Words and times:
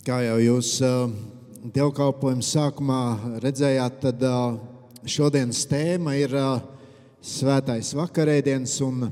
Kā 0.00 0.22
jau 0.24 0.38
jūs 0.40 0.68
dievkalpojuma 1.74 2.40
sākumā 2.40 3.00
redzējāt, 3.42 3.98
tad 4.00 4.22
šodienas 5.04 5.58
tēma 5.68 6.14
ir 6.16 6.32
Svētais 7.20 7.90
vakarēdiens. 7.98 8.78
Un 8.86 9.10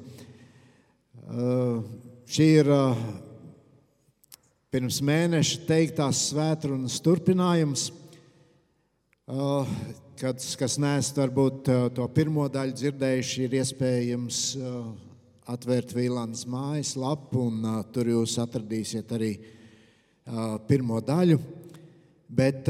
šī 2.24 2.46
ir 2.62 2.71
pirms 4.72 5.03
mēneša 5.04 5.61
teiktās 5.69 6.22
svētrunas 6.30 6.97
turpinājums. 7.05 7.91
Kad, 9.29 10.49
kas 10.63 10.79
neesat 10.81 11.21
varbūt 11.21 11.69
to 12.01 12.09
pirmo 12.17 12.49
daļu 12.49 12.79
dzirdējuši, 12.81 13.45
ir 13.45 13.59
iespējams 13.61 14.41
atvērt 15.53 15.93
Vīlānas 16.01 16.48
mājas 16.48 16.97
lapu, 16.97 17.45
un 17.52 17.84
tur 17.93 18.09
jūs 18.16 18.41
atradīsiet 18.41 19.16
arī 19.20 19.34
pirmo 20.69 21.01
daļu. 21.05 21.38
Bet 22.28 22.66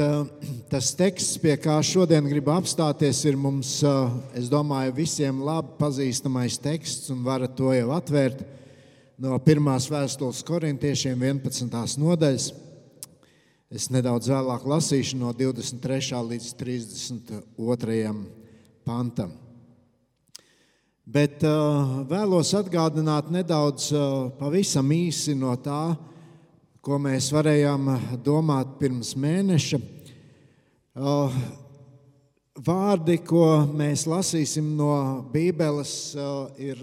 tas 0.71 0.93
teksts, 0.95 1.35
pie 1.43 1.57
kā 1.59 1.75
šodien 1.83 2.23
gribu 2.31 2.53
apstāties, 2.55 3.19
ir 3.27 3.35
mums, 3.35 3.73
es 4.37 4.47
domāju, 4.47 4.95
visiem 5.01 5.41
labi 5.43 5.75
pazīstamais 5.81 6.55
teksts, 6.63 7.09
un 7.11 7.25
varat 7.25 7.57
to 7.59 7.73
jau 7.75 7.89
atvērt 7.97 8.45
no 9.19 9.35
pirmās 9.43 9.89
vēstules 9.91 10.39
korintiešiem 10.47 11.19
11. 11.27 11.99
nodaļas. 11.99 12.49
Es 13.69 13.89
nedaudz 13.93 14.31
vēlāk 14.31 14.63
lasīšu 14.65 15.19
no 15.19 15.33
23. 15.35 16.15
līdz 16.31 16.47
32. 16.57 18.13
pantam. 18.87 19.35
Bet 21.09 21.43
uh, 21.45 21.99
vēlos 22.09 22.53
atgādināt 22.57 23.29
nedaudz, 23.33 23.91
uh, 23.93 24.29
pavisam 24.39 24.89
īsi 24.93 25.35
no 25.37 25.55
tā, 25.61 25.97
ko 26.89 26.97
mēs 26.97 27.27
varējām 27.29 27.83
domāt 28.25 28.71
pirms 28.79 29.11
mēneša. 29.13 29.77
Vārdi, 32.65 33.17
ko 33.21 33.43
mēs 33.77 34.07
lasīsim 34.09 34.71
no 34.73 34.95
Bībeles, 35.29 35.91
ir 36.57 36.81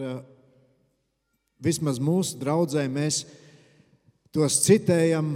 vismaz 1.58 1.98
mūsu 1.98 2.38
draudzē. 2.38 2.84
Mēs 2.86 3.24
tos 4.30 4.60
citējam 4.68 5.34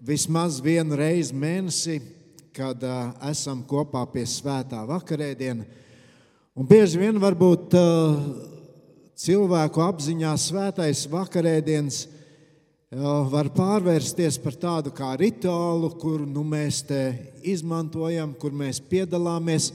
vismaz 0.00 0.62
vienu 0.64 0.96
reizi 0.96 1.36
mēnesī, 1.36 1.98
kad 2.56 2.88
esam 3.28 3.60
kopā 3.68 4.06
pie 4.16 4.24
svētā 4.24 4.80
vakarēdiena. 4.88 5.68
Un 6.56 6.72
bieži 6.72 7.04
vien 7.04 7.20
varbūt 7.20 7.76
cilvēku 9.28 9.86
apziņā 9.92 10.34
svētais 10.40 11.04
vakarēdienas 11.12 12.04
var 12.94 13.48
pārvērsties 13.50 14.36
par 14.38 14.54
tādu 14.54 14.92
kā 14.94 15.14
rituālu, 15.18 15.88
kur 15.98 16.22
nu, 16.26 16.44
mēs 16.46 16.82
te 16.86 17.00
izmantojam, 17.42 18.34
kur 18.38 18.54
mēs 18.54 18.78
piedalāmies. 18.78 19.72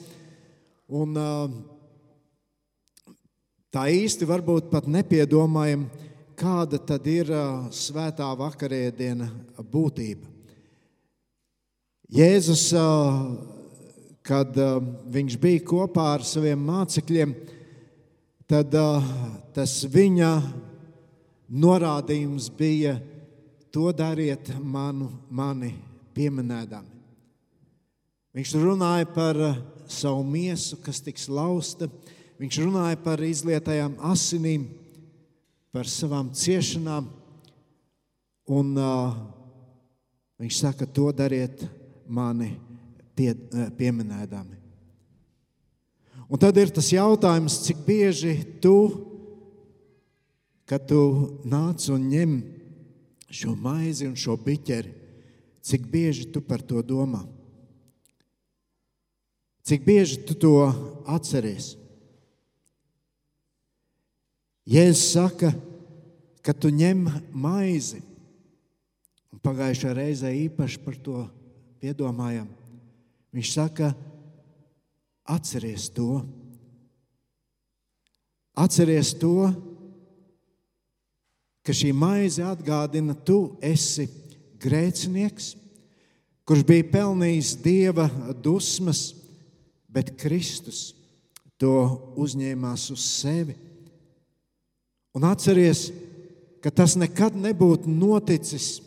Un, 0.87 1.17
tā 3.73 3.83
īsti 3.91 4.27
varbūt 4.29 4.69
pat 4.71 4.87
nepiedomājam, 4.87 5.89
kāda 6.39 6.79
tad 6.79 7.07
ir 7.11 7.33
svētā 7.75 8.29
vakarēdiena 8.39 9.27
būtība. 9.67 10.27
Jēzus, 12.09 12.71
kad 14.25 14.55
viņš 15.11 15.37
bija 15.41 15.65
kopā 15.67 16.13
ar 16.15 16.25
saviem 16.25 16.63
mācekļiem, 16.71 17.35
tad 18.49 18.73
tas 19.53 19.75
viņa 19.91 20.31
norādījums 21.49 22.49
bija: 22.53 22.97
to 23.73 23.91
dariet 23.93 24.51
manu, 24.61 25.09
mani 25.29 25.73
pieminēdami. 26.17 26.97
Viņš 28.35 28.53
runāja 28.61 29.07
par 29.09 29.37
uh, 29.41 29.57
savu 29.89 30.23
miesu, 30.25 30.77
kas 30.83 31.01
tiks 31.01 31.27
lausta, 31.31 31.89
viņš 32.41 32.59
runāja 32.61 32.99
par 33.01 33.21
izlietajām 33.25 33.97
asinīm, 34.11 34.67
par 35.73 35.89
savām 35.89 36.29
ciešanām. 36.33 37.09
Un, 38.49 38.71
uh, 38.77 39.17
viņš 40.41 40.61
saka, 40.61 40.87
to 40.89 41.09
dariet 41.13 41.65
mani 42.09 42.55
pie, 43.17 43.33
uh, 43.33 43.69
pieminēdami. 43.77 44.57
Un 46.29 46.37
tad 46.37 46.57
ir 46.61 46.69
tas 46.73 46.91
jautājums, 46.93 47.57
cik 47.65 47.81
bieži 47.87 48.35
tu 48.61 49.08
kad 50.69 50.85
tu 50.85 51.01
nāc 51.49 51.87
un 51.89 52.03
ņem 52.11 52.33
šo 53.33 53.55
maizi 53.57 54.05
un 54.05 54.13
šo 54.13 54.35
biķeri, 54.37 54.91
cik 55.65 55.87
bieži 55.89 56.27
tu 56.29 56.43
par 56.45 56.61
to 56.61 56.83
domā? 56.85 57.23
Cik 59.65 59.81
bieži 59.85 60.19
tu 60.25 60.37
to 60.37 60.53
atceries? 61.09 61.73
Jēzus 64.69 65.07
saka, 65.15 65.49
ka 66.45 66.53
tu 66.53 66.69
ņem 66.69 67.07
maizi, 67.33 68.03
un 69.33 69.41
pagājušā 69.41 69.95
reizē 69.97 70.29
īpaši 70.45 70.81
par 70.85 70.97
to 71.01 71.23
piedomājam. 71.81 72.45
Viņš 73.33 73.53
saka, 73.55 73.89
atceries 75.25 75.89
to. 75.93 76.21
Atceries 78.57 79.15
to, 79.17 79.49
ka 81.69 81.73
šī 81.77 81.91
maize 81.93 82.41
atgādina, 82.41 83.13
tu 83.13 83.51
esi 83.61 84.07
grēcinieks, 84.57 85.51
kurš 86.41 86.63
bija 86.65 86.87
pelnījis 86.95 87.51
dieva 87.61 88.07
dusmas, 88.41 89.11
bet 89.85 90.15
Kristus 90.17 90.95
to 91.61 91.75
uzņēmās 92.17 92.87
uz 92.89 93.05
sevi. 93.05 93.53
Un 95.13 95.29
atceries, 95.29 95.91
ka 96.57 96.73
tas 96.73 96.97
nekad 96.97 97.37
nebūtu 97.37 97.93
noticis, 97.93 98.79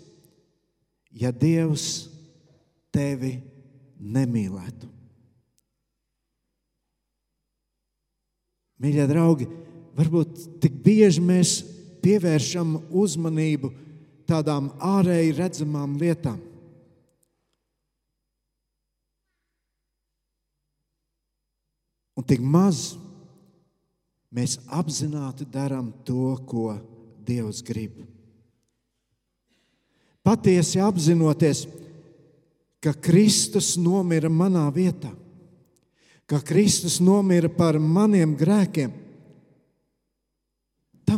ja 1.14 1.30
Dievs 1.30 2.08
tevi 2.90 3.36
nemīlētu. 4.02 4.90
Mīļie 8.82 9.06
draugi, 9.06 9.46
varbūt 9.94 10.48
tik 10.64 10.82
bieži 10.82 11.22
mēs 11.22 11.60
pievēršam 12.02 12.76
uzmanību 12.90 13.70
tādām 14.28 14.70
ārēji 14.82 15.36
redzamām 15.38 15.96
lietām. 16.00 16.40
Un 22.12 22.26
tik 22.28 22.42
maz 22.44 22.92
mēs 24.32 24.58
apzināti 24.68 25.46
darām 25.48 25.90
to, 26.06 26.36
ko 26.46 26.76
Dievs 27.22 27.62
grib. 27.64 28.02
Patiesi 30.22 30.80
apzinoties, 30.82 31.64
ka 32.82 32.92
Kristus 32.94 33.74
nomira 33.78 34.30
manā 34.30 34.64
vietā, 34.74 35.10
ka 36.26 36.40
Kristus 36.42 37.00
nomira 37.02 37.50
par 37.50 37.78
maniem 37.78 38.34
grēkiem, 38.38 38.92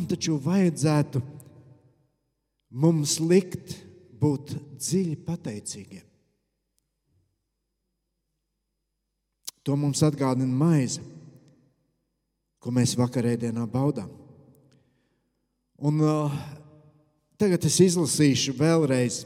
tam 0.05 0.11
taču 0.13 0.37
vajadzētu 0.37 1.21
mums 2.77 3.17
likt 3.21 3.79
būt 4.21 4.53
dziļi 4.77 5.17
pateicīgiem. 5.25 6.05
To 9.65 9.77
mums 9.81 10.03
atgādina 10.05 10.53
maize, 10.53 11.01
ko 12.61 12.69
mēs 12.69 12.99
vakarēdienā 13.01 13.65
baudām. 13.65 14.11
Un, 15.81 16.01
uh, 16.05 16.35
tagad 17.41 17.65
es 17.65 17.81
izlasīšu 17.81 18.53
vēlreiz 18.61 19.23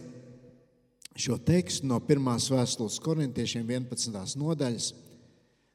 šo 1.19 1.41
tekstu 1.43 1.91
no 1.91 1.99
1. 1.99 2.23
vēstules 2.55 3.03
korintiešiem 3.03 3.67
11. 3.67 4.39
nodaļas, 4.39 4.93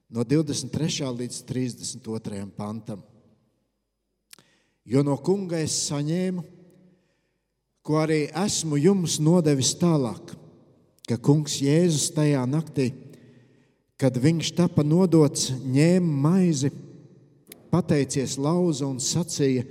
no 0.07 0.23
23. 0.23 1.11
līdz 1.11 1.43
32. 1.51 2.47
pantam. 2.55 3.03
Jo 4.83 5.03
no 5.03 5.15
kunga 5.15 5.61
es 5.63 5.75
saņēmu, 5.87 6.43
ko 7.83 7.99
arī 8.01 8.25
esmu 8.43 8.79
jums 8.79 9.17
nodevis 9.23 9.73
tālāk, 9.79 10.33
ka 11.07 11.17
kungs 11.19 11.59
Jēzus 11.63 12.09
tajā 12.15 12.43
naktī, 12.47 12.91
kad 13.99 14.15
viņš 14.19 14.53
tika 14.57 14.83
nodots, 14.83 15.51
ņēma 15.63 16.19
maizi, 16.27 16.71
pateicies 17.71 18.37
lauza 18.37 18.87
un 18.87 18.99
sacīja: 19.03 19.65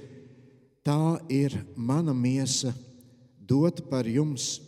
Tā 0.82 1.20
ir 1.30 1.54
mana 1.76 2.10
miesa, 2.10 2.72
dot 3.38 3.84
par 3.88 4.08
jums, 4.08 4.58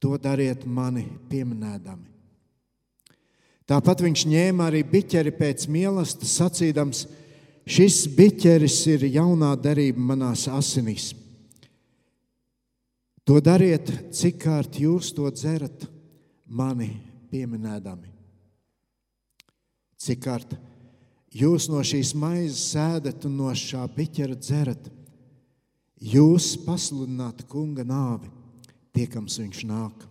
to 0.00 0.18
dariet 0.20 0.66
mani 0.66 1.06
pieminēdami. 1.30 2.10
Tāpat 3.70 4.02
viņš 4.02 4.26
ņēma 4.26 4.66
arī 4.66 4.82
biķeri 4.84 5.32
pēc 5.38 5.64
mīlestības, 5.70 6.36
sacīdams: 6.42 7.04
Šis 7.68 8.04
biķeris 8.16 8.78
ir 8.90 9.04
jaunā 9.10 9.52
darība 9.60 10.00
manās 10.12 10.46
asinīs. 10.50 11.10
To 13.28 13.38
dariet, 13.44 13.90
cik 14.16 14.40
kārt 14.42 14.80
jūs 14.80 15.12
to 15.14 15.28
dzerat, 15.30 15.84
mani 16.50 16.90
pieminēdami. 17.30 18.10
Cik 20.00 20.22
kārt 20.24 20.56
jūs 21.30 21.68
no 21.70 21.82
šīs 21.86 22.14
maizes 22.18 22.72
sēdat 22.72 23.26
un 23.28 23.36
no 23.38 23.52
šā 23.54 23.84
biķera 23.94 24.34
dzerat, 24.40 24.88
jūs 26.00 26.56
pasludināt 26.64 27.44
kunga 27.46 27.84
nāvi, 27.86 28.32
tiekams 28.96 29.38
viņš 29.42 29.62
nāk. 29.68 30.06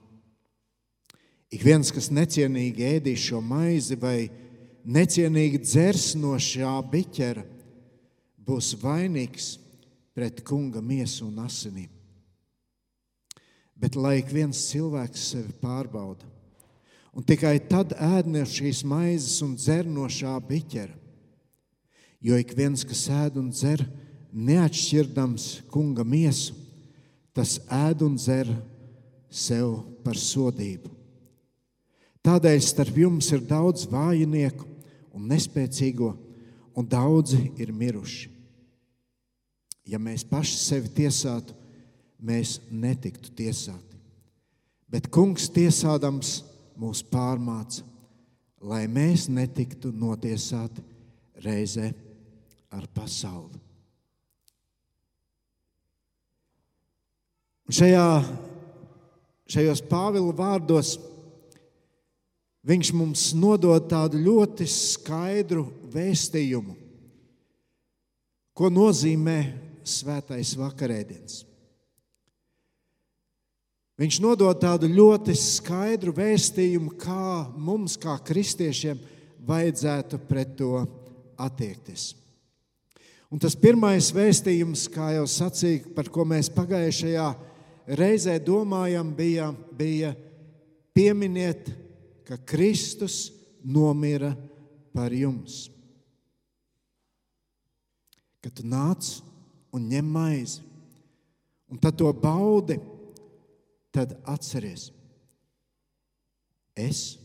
Ik 1.50 1.66
viens, 1.66 1.90
kas 1.92 2.12
necienīgi 2.13 2.86
ēdīs 2.86 3.25
šo 3.25 3.42
maizi 3.42 3.98
vai 3.98 4.30
necienīgi 4.86 5.62
dzers 5.64 6.14
no 6.20 6.36
šā 6.40 6.74
biķera, 6.92 7.44
būs 8.46 8.74
vainīgs 8.81 9.58
pret 10.16 10.42
kunga 10.46 10.81
miesu 10.81 11.28
un 11.28 11.40
asinīm. 11.46 11.90
Bet 13.80 13.96
lai 13.96 14.18
ik 14.20 14.31
viens 14.34 14.66
cilvēks 14.68 15.30
sevi 15.31 15.54
pārbauda, 15.62 16.28
un 17.16 17.24
tikai 17.24 17.56
tad 17.72 17.94
ēd 17.96 18.28
no 18.28 18.44
šīs 18.44 18.84
maizes 18.84 19.40
un 19.46 19.56
dzer 19.56 19.88
no 19.88 20.10
šā 20.12 20.36
biķera. 20.44 20.96
Jo 22.20 22.36
ik 22.36 22.52
viens, 22.52 22.84
kas 22.84 23.06
ēd 23.08 23.38
un 23.40 23.48
dzer, 23.56 23.86
neatšķirdams 24.36 25.70
kunga 25.72 26.04
miesu, 26.04 26.52
tas 27.32 27.62
ēd 27.72 28.04
un 28.04 28.18
dzer 28.20 28.52
sev 29.32 29.78
par 30.04 30.20
sodību. 30.20 30.99
Tādēļ 32.25 32.60
starp 32.63 32.98
jums 33.00 33.30
ir 33.31 33.45
daudz 33.48 33.86
vājinieku 33.89 34.68
un 35.16 35.30
nespēcīgo, 35.31 36.12
un 36.75 36.88
daudzi 36.88 37.39
ir 37.60 37.71
miruši. 37.75 38.30
Ja 39.89 40.00
mēs 40.01 40.25
paši 40.27 40.57
sevi 40.60 40.92
tiesātu, 41.00 41.56
mēs 42.19 42.60
netiktu 42.69 43.31
tiesāti. 43.36 43.98
Bet 44.89 45.07
kungs 45.13 45.48
tiesādams 45.54 46.39
mūs 46.80 47.01
pārmāca, 47.06 47.86
lai 48.60 48.83
mēs 48.92 49.27
netiktu 49.31 49.92
notiesāti 49.95 50.83
reizē 51.44 51.92
ar 52.75 52.86
pasauli. 52.94 53.57
Šajā, 57.69 58.06
šajos 59.50 59.83
Pāvila 59.86 60.33
vārdos 60.33 60.95
viņš 62.68 62.92
mums 62.96 63.30
nodod 63.38 63.88
tādu 63.92 64.20
ļoti 64.22 64.68
skaidru 64.70 65.68
vēstījumu, 65.94 66.76
ko 68.54 68.72
nozīmē 68.74 69.40
svētais 69.88 70.56
vakarēdiens. 70.60 71.46
Viņš 74.00 74.22
nodod 74.24 74.56
tādu 74.62 74.88
ļoti 74.88 75.34
skaidru 75.36 76.14
vēstījumu, 76.16 76.94
kā 77.02 77.50
mums, 77.60 77.98
kā 78.00 78.16
kristiešiem, 78.24 79.00
vajadzētu 79.44 80.20
pret 80.28 80.54
to 80.60 80.86
attiekties. 81.40 82.14
Un 83.30 83.42
tas 83.44 83.58
pirmais 83.60 84.08
vēstījums, 84.16 84.88
kā 84.90 85.12
jau 85.18 85.26
sacīju, 85.30 85.92
par 85.98 86.08
ko 86.12 86.24
mēs 86.28 86.48
pagājušajā 86.54 87.28
reizē 88.00 88.38
domājam, 88.42 89.12
bija, 89.16 89.52
bija 89.78 90.14
pieminiet, 90.96 91.70
ka 92.30 92.38
Kristus 92.38 93.31
nomira 93.66 94.36
par 94.94 95.10
jums. 95.10 95.66
Kad 98.38 98.54
tu 98.54 98.66
nāc 98.70 99.08
un 99.74 99.88
ņem 99.90 100.12
maizi. 100.14 100.62
Un 101.70 101.81
tad 101.81 101.98
to 101.98 102.10
baudi, 102.14 102.78
tad 103.94 104.14
atceries. 104.30 104.92
Es, 106.78 107.18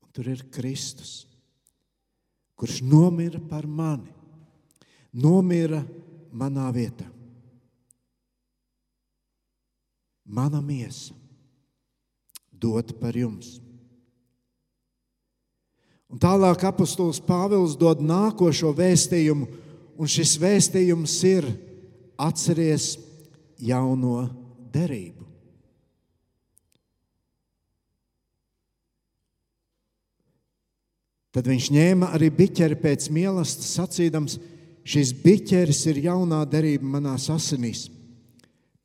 un 0.00 0.10
tur 0.16 0.32
ir 0.32 0.42
Kristus, 0.52 1.26
kurš 2.56 2.80
nomira 2.84 3.40
par 3.52 3.68
mani, 3.68 4.10
nomira 5.12 5.82
manā 6.32 6.66
vietā. 6.74 7.06
Mana 10.26 10.58
miesa 10.64 11.25
dot 12.60 12.94
par 13.00 13.16
jums. 13.16 13.56
Un 16.06 16.20
tālāk 16.22 16.62
apustulis 16.68 17.18
Pāvils 17.20 17.74
dod 17.78 18.02
nākošo 18.04 18.70
vēstījumu 18.76 19.64
Un 19.96 20.08
šis 20.10 20.36
vēstījums 20.40 21.14
ir 21.24 21.46
atceries 22.20 22.96
jauno 23.62 24.26
derību. 24.72 25.24
Tad 31.36 31.48
viņš 31.48 31.68
ņēma 31.72 32.12
arī 32.16 32.30
biķeri 32.32 32.78
pēc 32.80 33.10
mīlestības, 33.12 33.72
sacīdams, 33.76 34.38
šis 34.88 35.12
biķeris 35.20 35.82
ir 35.92 36.00
jaunā 36.06 36.40
derība 36.48 36.88
manās 36.96 37.28
asinīs. 37.32 37.90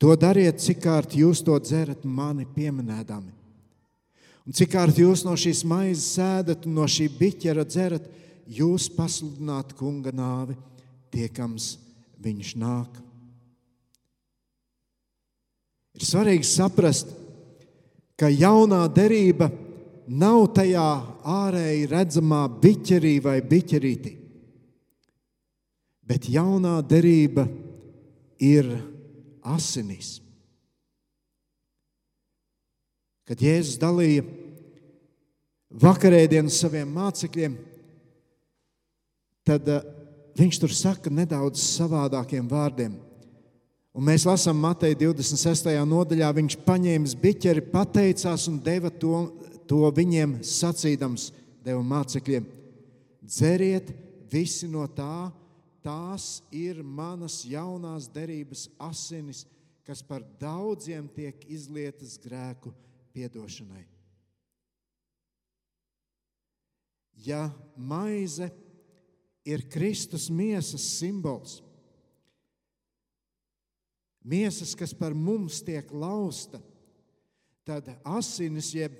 To 0.00 0.16
dariet, 0.20 0.60
cik 0.60 0.82
kārt 0.84 1.14
jūs 1.16 1.40
to 1.46 1.56
dzerat, 1.62 2.04
mani 2.04 2.44
pieminēdami. 2.56 3.41
Un 4.42 4.56
cik 4.56 4.72
kārt 4.74 4.98
jūs 4.98 5.22
no 5.26 5.36
šīs 5.38 5.62
maizes 5.68 6.16
sēdat 6.16 6.66
un 6.66 6.74
no 6.80 6.86
šī 6.90 7.06
biķera 7.14 7.62
dzerat, 7.68 8.08
jūs 8.50 8.88
pasludināt 8.96 9.74
kunga 9.78 10.10
nāvi 10.14 10.56
tiekams 11.14 11.76
viņš 12.22 12.54
nāk. 12.58 12.98
Ir 15.92 16.06
svarīgi 16.08 16.48
saprast, 16.48 17.12
ka 18.18 18.30
jaunā 18.32 18.80
derība 18.90 19.50
nav 20.08 20.48
tajā 20.56 20.88
ārēji 21.22 21.86
redzamā 21.90 22.42
biķerī 22.62 23.14
vai 23.22 23.36
biķerītī, 23.46 24.16
bet 26.02 26.26
jaunā 26.32 26.80
derība 26.82 27.46
ir 28.42 28.72
asinīs. 29.42 30.16
Kad 33.32 33.40
Jēzus 33.40 33.78
dalīja 33.80 34.26
vakarēdienu 35.80 36.52
saviem 36.52 36.90
mācekļiem, 36.92 37.54
tad 39.48 39.70
viņš 40.36 40.58
tur 40.60 40.74
saka 40.76 41.08
nedaudz 41.08 41.62
savādākiem 41.64 42.50
vārdiem. 42.50 42.98
Un 43.96 44.04
mēs 44.04 44.26
lasām 44.28 44.60
Mateja 44.60 44.98
26. 45.06 45.72
nodaļā, 45.88 46.28
viņš 46.42 46.58
paņēma 46.66 47.14
biķeri, 47.24 47.64
pateicās 47.72 48.44
un 48.52 48.60
deva 48.60 48.92
to, 48.92 49.22
to 49.64 49.80
viņiem 49.96 50.42
sacīdams, 50.44 51.30
deva 51.64 51.80
mācekļiem: 51.80 52.44
Dzeriet 53.24 53.94
visi 54.28 54.68
no 54.68 54.84
tā, 54.92 55.32
tās 55.80 56.42
ir 56.52 56.84
manas 56.84 57.46
jaunās 57.48 58.12
derības 58.12 58.68
asinis, 58.92 59.46
kas 59.88 60.04
par 60.04 60.20
daudziem 60.36 61.08
tiek 61.16 61.48
izlietas 61.48 62.20
grēku 62.20 62.76
piedošanai. 63.14 63.84
Ja 67.22 67.50
maize 67.76 68.48
ir 69.44 69.68
Kristus 69.70 70.30
miesas 70.30 70.84
simbols. 70.98 71.60
Miesas, 74.22 74.74
kas 74.78 74.94
par 74.94 75.14
mums 75.14 75.60
tiek 75.66 75.88
lausta, 75.90 76.60
tad 77.66 77.88
asinis, 78.06 78.70
jeb 78.74 78.94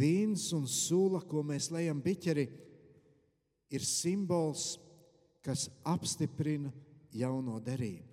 vīns 0.00 0.48
un 0.56 0.64
sula, 0.68 1.20
ko 1.20 1.44
mēs 1.44 1.68
lejam 1.72 2.00
biķeri, 2.00 2.46
ir 3.70 3.84
simbols, 3.84 4.78
kas 5.44 5.68
apstiprina 5.84 6.72
jauno 7.12 7.60
derību. 7.64 8.09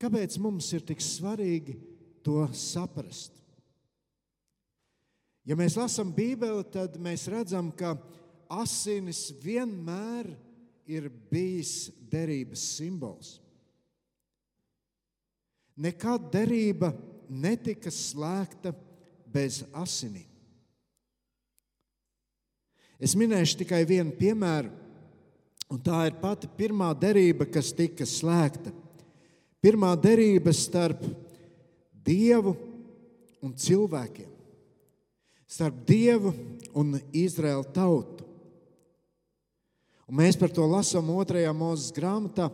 Kāpēc 0.00 0.36
mums 0.42 0.68
ir 0.76 0.84
tik 0.84 1.00
svarīgi 1.00 1.78
to 2.24 2.42
saprast? 2.52 3.32
Ja 5.46 5.56
mēs 5.56 5.76
lasām 5.78 6.10
Bībeli, 6.12 6.64
tad 6.74 6.98
mēs 7.00 7.28
redzam, 7.30 7.70
ka 7.70 7.94
asinis 8.50 9.28
vienmēr 9.42 10.32
ir 10.90 11.08
bijis 11.30 11.88
derības 12.10 12.62
simbols. 12.76 13.36
Nekad 15.76 16.30
derība 16.32 16.90
netika 17.28 17.92
slēgta 17.92 18.72
bez 19.32 19.60
asinīm. 19.76 20.28
Es 22.96 23.12
minēšu 23.18 23.60
tikai 23.60 23.82
vienu 23.84 24.14
piemēru, 24.16 24.70
un 25.68 25.80
tā 25.84 26.06
ir 26.08 26.16
pati 26.22 26.48
pirmā 26.48 26.88
derība, 26.96 27.44
kas 27.52 27.74
tika 27.76 28.06
slēgta. 28.08 28.72
Pirmā 29.64 29.92
derība 29.98 30.52
starp 30.54 31.02
Dievu 32.06 32.54
un 33.42 33.54
cilvēkiem 33.56 34.36
starp 35.46 35.86
Dievu 35.86 36.34
un 36.76 36.96
Izraēlu 37.14 37.66
tautu. 37.74 38.24
Un 40.06 40.18
mēs 40.20 40.38
par 40.38 40.52
to 40.54 40.66
lasām 40.70 41.08
2. 41.08 41.46
mūzes 41.56 41.94
grāmatā, 41.94 42.50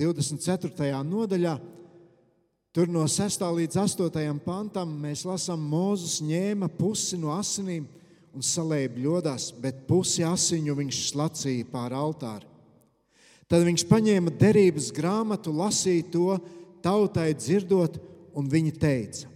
24. 0.00 0.90
nodaļā, 1.06 1.54
tur 2.74 2.90
no 2.92 3.04
6. 3.08 3.44
līdz 3.60 3.78
8. 3.84 4.40
pantam, 4.44 4.92
mēs 5.00 5.24
lasām, 5.28 5.60
Mozus 5.60 6.18
ņēma 6.24 6.68
pusi 6.76 7.20
no 7.20 7.32
asinīm 7.36 7.86
un 8.32 8.44
salēja 8.44 8.92
bļodās, 8.92 9.52
bet 9.60 9.84
pusi 9.88 10.24
asiņu 10.24 10.76
viņš 10.80 11.02
slacīja 11.12 11.68
pār 11.72 11.96
altāri. 11.96 12.48
Tad 13.52 13.66
viņš 13.68 13.82
paņēma 13.84 14.32
derības 14.40 14.86
grāmatu, 14.96 15.52
lasīja 15.52 16.06
to 16.14 16.38
tautai 16.80 17.34
dzirdot, 17.36 17.98
un 18.32 18.46
viņi 18.48 18.70
teica: 18.80 19.28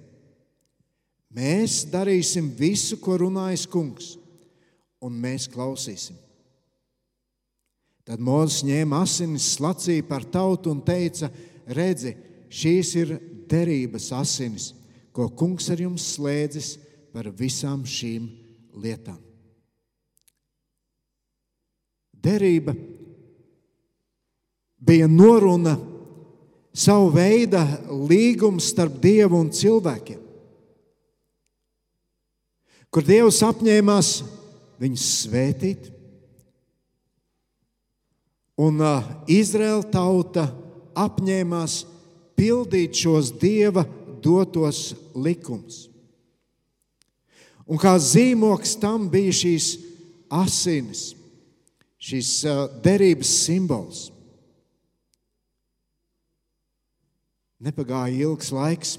Mēs 1.36 1.82
darīsim 1.92 2.48
visu, 2.56 2.96
ko 2.96 3.18
runājas 3.20 3.66
kungs, 3.68 4.14
un 5.04 5.18
mēs 5.20 5.44
klausīsim. 5.52 6.16
Tad 8.08 8.22
Mozus 8.24 8.64
ņēma 8.64 9.02
asinis, 9.04 9.50
slacīja 9.58 10.08
par 10.08 10.24
tautu 10.24 10.72
un 10.72 10.80
teica: 10.80 11.28
Redzi, 11.68 12.14
šīs 12.48 12.96
ir 12.96 13.14
derības 13.52 14.08
asinis, 14.16 14.72
ko 15.12 15.28
kungs 15.28 15.68
ar 15.68 15.84
jums 15.84 16.08
slēdzis 16.16 16.78
par 17.12 17.28
visām 17.36 17.84
šīm 17.84 18.32
lietām. 18.80 19.20
Derība 22.16 22.72
bija 24.78 25.08
noruna 25.08 25.76
savu 26.76 27.10
veidu 27.14 27.60
līgums 28.08 28.70
starp 28.72 28.98
Dievu 29.00 29.40
un 29.40 29.50
cilvēkiem, 29.54 30.20
kur 32.92 33.04
Dievs 33.04 33.42
apņēmās 33.44 34.10
viņus 34.80 35.06
svētīt, 35.22 35.90
un 38.60 38.80
uh, 38.80 39.04
Izraēla 39.28 39.84
tauta 39.92 40.46
apņēmās 40.96 41.82
pildīt 42.36 42.96
šos 42.96 43.32
Dieva 43.40 43.84
dotos 44.24 44.94
likumus. 45.16 45.86
Un 47.66 47.80
kā 47.82 47.96
zīmoks 47.98 48.76
tam 48.80 49.08
bija 49.10 49.32
šīs 49.34 49.70
asinis, 50.32 51.08
šīs 51.98 52.30
uh, 52.46 52.66
derības 52.84 53.32
simbols. 53.44 54.06
Nepagāja 57.56 58.12
ilgs 58.26 58.50
laiks, 58.52 58.96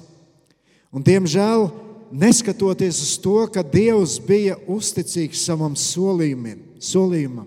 un 0.90 1.04
diemžēl, 1.06 1.68
neskatoties 2.10 3.02
uz 3.04 3.14
to, 3.22 3.36
ka 3.54 3.62
Dievs 3.62 4.18
bija 4.24 4.56
uzticīgs 4.66 5.44
savam 5.46 5.76
solījumam, 5.78 7.46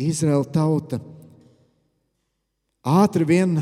Izraēla 0.00 0.48
tauta 0.48 1.00
ātri 2.80 3.26
vien 3.28 3.58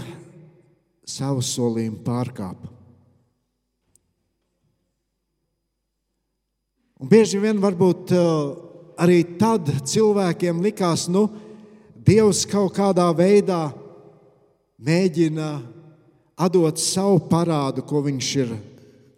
savu 1.08 1.42
solījumu 1.42 1.98
pārkāpa. 2.04 2.70
Un 6.98 7.10
bieži 7.10 7.38
vien 7.42 7.58
varbūt 7.62 8.12
uh, 8.14 8.22
arī 8.98 9.22
tad 9.38 9.70
cilvēkiem 9.86 10.62
likās, 10.62 11.08
nu, 11.10 11.28
Dievs 12.08 12.44
kaut 12.48 12.72
kādā 12.78 13.04
veidā 13.12 13.68
mēģina 14.80 15.48
atdot 16.38 16.78
savu 16.80 17.18
parādu, 17.30 17.82
ko 17.82 18.02
viņš 18.06 18.28
ir 18.38 18.52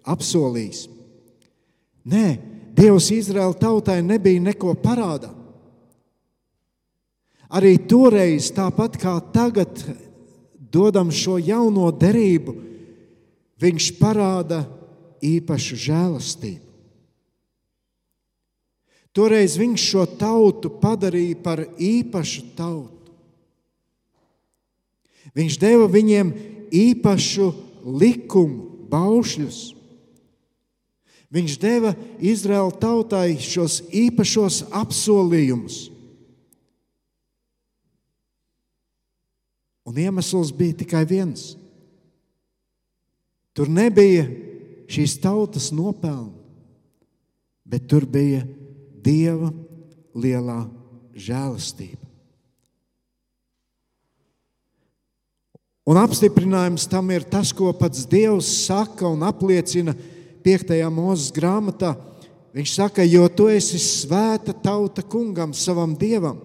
apsolījis. 0.09 0.87
Nē, 2.11 2.27
Dievs 2.77 3.11
Izraēla 3.13 3.59
tautai 3.61 4.01
nebija 4.05 4.41
neko 4.41 4.73
parādā. 4.81 5.35
Arī 7.51 7.75
toreiz, 7.91 8.49
tāpat 8.55 8.97
kā 9.03 9.17
tagad, 9.35 9.83
dodam 10.71 11.11
šo 11.13 11.37
jauno 11.43 11.91
derību, 11.93 12.55
viņš 13.61 13.91
parāda 13.99 14.63
īpašu 15.21 15.79
žēlastību. 15.85 16.67
Toreiz 19.11 19.57
viņš 19.59 19.85
šo 19.91 20.07
tautu 20.15 20.71
padarīja 20.81 21.41
par 21.43 21.65
īpašu 21.75 22.45
tautu. 22.55 23.11
Viņš 25.35 25.59
deva 25.63 25.91
viņiem 25.91 26.31
īpašu 26.73 27.51
likumu, 27.85 28.87
baušļus. 28.91 29.61
Viņš 31.31 31.57
deva 31.63 31.95
Izraēla 32.19 32.75
tautai 32.83 33.37
šos 33.39 33.81
īpašos 33.95 34.65
apsolījumus. 34.75 35.85
Un 39.87 39.99
iemesls 39.99 40.51
bija 40.55 40.81
tikai 40.83 41.05
viens. 41.07 41.53
Tur 43.55 43.71
nebija 43.71 44.27
šīs 44.91 45.17
tautas 45.23 45.71
nopelni, 45.75 46.35
bet 47.67 47.87
tur 47.91 48.07
bija 48.07 48.43
Dieva 49.01 49.49
lielā 50.15 50.65
žēlastība. 51.17 52.10
Un 55.91 55.99
apstiprinājums 55.99 56.85
tam 56.87 57.09
ir 57.11 57.25
tas, 57.27 57.51
ko 57.51 57.73
pats 57.75 58.05
Dievs 58.07 58.47
saka 58.69 59.09
un 59.11 59.25
apliecina 59.27 59.91
5. 60.45 60.77
mūzes 60.87 61.33
grāmatā. 61.35 61.97
Viņš 62.55 62.75
saka, 62.77 63.03
jo 63.03 63.25
tu 63.35 63.49
esi 63.51 63.79
svēta 63.83 64.55
tauta 64.55 65.03
kungam, 65.03 65.51
savam 65.51 65.97
dievam. 65.99 66.37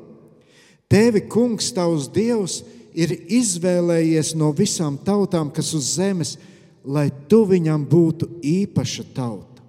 Tevi, 0.90 1.22
kungs, 1.30 1.68
tavs 1.74 2.08
dievs, 2.14 2.64
ir 2.98 3.14
izvēlējies 3.14 4.32
no 4.38 4.50
visām 4.54 4.98
tautām, 5.06 5.52
kas 5.54 5.74
uz 5.78 5.92
zemes, 6.00 6.36
lai 6.82 7.12
tu 7.30 7.44
viņam 7.46 7.84
būtu 7.90 8.30
īpaša 8.42 9.06
tauta. 9.14 9.62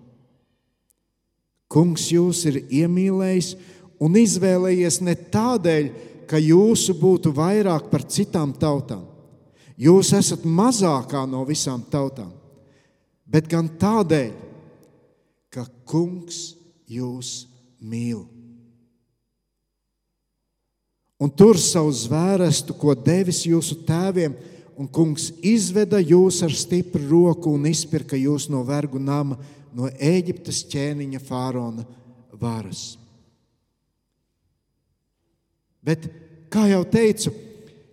Kungs 1.68 2.06
jūs 2.12 2.46
ir 2.48 2.62
iemīlējis 2.64 3.52
un 4.00 4.16
izvēlējies 4.22 5.02
ne 5.04 5.16
tādēļ, 5.36 5.92
ka 6.28 6.40
jūsu 6.40 6.96
būtu 6.96 7.34
vairāk 7.36 7.90
par 7.92 8.06
citām 8.08 8.56
tautām 8.56 9.04
Jūs 9.76 10.12
esat 10.16 10.46
mazākā 10.48 11.26
no 11.28 11.42
visām 11.44 11.82
tautām, 11.92 12.32
bet 13.28 13.48
gan 13.50 13.68
tādēļ, 13.68 14.32
ka 15.52 15.66
Kungs 15.88 16.54
jūs 16.88 17.46
mīl. 17.80 18.24
Un 21.16 21.32
tur 21.32 21.56
savu 21.60 21.92
zvērestu, 21.96 22.74
ko 22.76 22.92
devis 22.92 23.44
jūsu 23.48 23.78
tēviem, 23.88 24.34
un 24.76 24.88
kungs 24.92 25.30
izveda 25.40 25.96
jūs 26.02 26.42
ar 26.44 26.52
stipru 26.52 27.00
roku 27.08 27.54
un 27.56 27.64
izpirka 27.70 28.18
jūs 28.20 28.50
no 28.52 28.60
vergu 28.68 29.00
nama, 29.00 29.38
no 29.72 29.88
Eģiptes 29.88 30.60
ķēniņa 30.68 31.20
fārona 31.24 31.86
varas. 32.36 32.98
Bet, 35.80 36.08
kā 36.52 36.66
jau 36.68 36.82
teicu, 36.90 37.32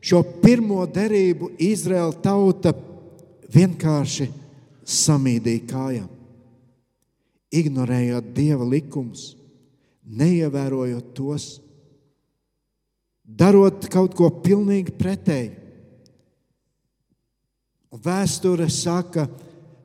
šo 0.03 0.21
pirmo 0.43 0.83
derību 0.89 1.53
Izraēla 1.63 2.15
tauta 2.23 2.73
vienkārši 3.53 4.27
samīdīja 4.83 5.63
kājām, 5.69 6.09
ignorējot 7.53 8.33
dieva 8.35 8.67
likumus, 8.67 9.31
neievērojot 10.03 11.13
tos, 11.15 11.47
darot 13.23 13.87
kaut 13.93 14.17
ko 14.17 14.27
pilnīgi 14.43 14.95
pretēju. 14.99 15.55
Un 17.93 18.01
vēsture 18.03 18.67
saka, 18.73 19.27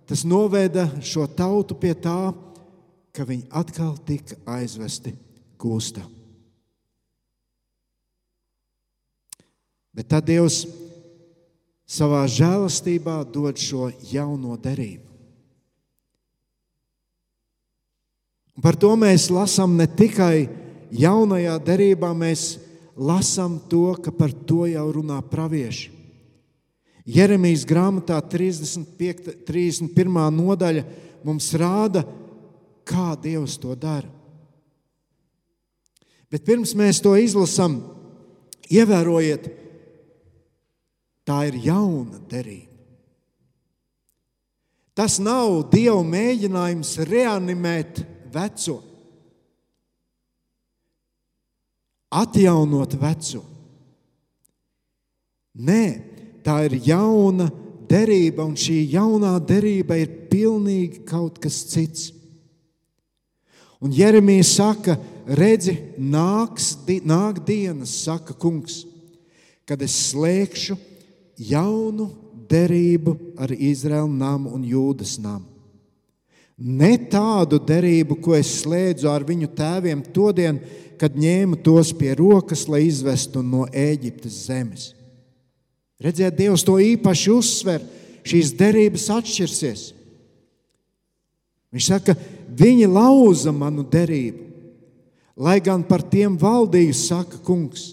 tas 0.08 0.25
noveda 0.25 0.88
šo 1.04 1.28
tautu 1.28 1.76
pie 1.78 1.92
tā, 1.94 2.32
ka 3.12 3.26
viņi 3.28 3.50
atkal 3.60 3.98
tika 4.08 4.38
aizvesti 4.56 5.12
gūstā. 5.60 6.17
Bet 9.99 10.12
tad 10.12 10.28
Dievs 10.31 10.61
savā 11.90 12.21
žēlastībā 12.31 13.17
dod 13.35 13.59
šo 13.59 13.88
jauno 14.12 14.55
derību. 14.62 15.02
Par 18.62 18.78
to 18.78 18.93
mēs 18.99 19.26
lasām 19.35 19.75
ne 19.78 19.88
tikai 19.90 20.47
jaunajā 20.95 21.57
derībā, 21.67 22.12
mēs 22.14 22.61
lasām 22.95 23.59
to, 23.71 23.90
ka 23.99 24.14
par 24.14 24.31
to 24.47 24.69
jau 24.71 24.87
runā 24.95 25.19
pravieši. 25.23 25.90
Jeremijas 27.09 27.67
grāmatā 27.67 28.21
35, 28.23 29.43
31. 29.49 30.19
nodaļa 30.38 30.87
mums 31.26 31.50
rāda, 31.59 32.05
kā 32.87 33.14
Dievs 33.19 33.59
to 33.59 33.75
dara. 33.75 34.07
Bet 36.31 36.45
pirms 36.47 36.75
mēs 36.76 37.00
to 37.00 37.14
izlasām, 37.19 37.81
ievērojiet, 38.69 39.49
Tā 41.28 41.42
ir 41.50 41.58
jauna 41.61 42.23
derība. 42.30 42.73
Tas 44.97 45.18
nav 45.23 45.68
Dieva 45.70 46.00
mēģinājums 46.02 46.97
reanimēt 47.06 48.00
veco, 48.35 48.80
atjaunot 52.08 52.97
veco. 52.99 53.44
Nē, 55.68 55.85
tā 56.42 56.56
ir 56.66 56.78
jauna 56.88 57.47
derība, 57.90 58.49
un 58.49 58.56
šī 58.58 58.80
jaunā 58.97 59.37
derība 59.44 60.00
ir 60.00 60.11
pilnīgi 60.32 61.04
kaut 61.06 61.38
kas 61.42 61.61
cits. 61.68 62.11
Un 63.78 63.94
Jeremija 63.94 64.42
saka, 64.49 64.97
redzi, 65.28 65.76
nāks, 65.94 66.73
nāk 67.06 67.44
dienas, 67.47 67.92
saka 68.02 68.35
kungs, 68.35 68.82
kad 69.68 69.82
es 69.85 69.94
slēgšu 70.08 70.75
jaunu 71.38 72.11
derību 72.50 73.14
ar 73.38 73.52
Izraēlu 73.54 74.11
namu 74.11 74.52
un 74.57 74.64
Jūdas 74.66 75.16
namu. 75.23 75.47
Ne 76.59 76.97
tādu 77.11 77.61
derību, 77.62 78.16
ko 78.18 78.35
es 78.35 78.50
slēdzu 78.64 79.07
ar 79.12 79.23
viņu 79.26 79.52
tēviem 79.54 80.02
todien, 80.14 80.59
kad 80.99 81.14
ņēmu 81.14 81.61
tos 81.62 81.92
pie 81.95 82.16
rokas, 82.18 82.64
lai 82.66 82.83
izvestu 82.88 83.45
no 83.47 83.68
Ēģiptes 83.71 84.40
zemes. 84.49 84.88
Redziet, 86.02 86.35
Dievs 86.38 86.64
to 86.66 86.78
īpaši 86.83 87.30
uzsver. 87.35 87.85
Šīs 88.26 88.50
derības 88.59 89.07
atšķirsies. 89.14 89.85
Viņš 91.73 91.87
saka, 91.87 92.14
viņi 92.59 92.88
lauza 92.90 93.52
manu 93.54 93.85
derību, 93.87 94.45
lai 95.38 95.59
gan 95.64 95.85
par 95.87 96.02
tiem 96.02 96.37
valdīju, 96.40 96.97
saka 96.97 97.38
kungs. 97.45 97.92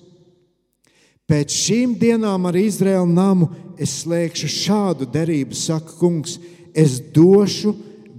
Pēc 1.26 1.54
šīm 1.58 1.96
dienām 1.98 2.46
ar 2.46 2.58
Izraēlu 2.60 3.10
namu 3.10 3.50
es 3.82 4.04
slēgšu 4.04 4.50
šādu 4.52 5.08
derību, 5.10 5.58
saka 5.58 5.96
kungs. 5.98 6.38
Es 6.76 7.00
došu 7.00 7.74